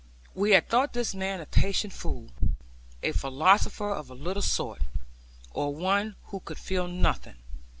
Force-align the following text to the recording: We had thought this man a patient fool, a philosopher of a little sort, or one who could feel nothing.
We 0.33 0.53
had 0.53 0.67
thought 0.67 0.93
this 0.93 1.13
man 1.13 1.41
a 1.41 1.45
patient 1.45 1.93
fool, 1.93 2.31
a 3.03 3.11
philosopher 3.11 3.91
of 3.91 4.09
a 4.09 4.15
little 4.15 4.41
sort, 4.41 4.81
or 5.51 5.75
one 5.75 6.15
who 6.33 6.39
could 6.39 6.57
feel 6.57 6.87
nothing. 6.87 7.37